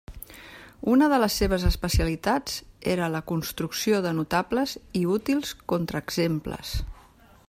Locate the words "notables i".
4.21-5.05